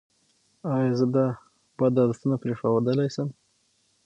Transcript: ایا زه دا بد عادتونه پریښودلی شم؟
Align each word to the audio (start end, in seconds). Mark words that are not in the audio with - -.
ایا 0.73 0.91
زه 0.99 1.05
دا 1.15 1.25
بد 1.77 1.95
عادتونه 2.01 2.35
پریښودلی 2.43 3.07
شم؟ 3.15 3.29